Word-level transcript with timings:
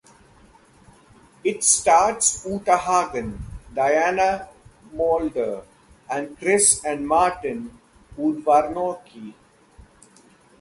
It 1.43 1.63
stars 1.63 2.43
Uta 2.49 2.75
Hagen, 2.75 3.39
Diana 3.71 4.49
Muldaur, 4.95 5.63
and 6.09 6.35
Chris 6.39 6.83
and 6.83 7.07
Martin 7.07 7.77
Udvarnoky. 8.17 9.35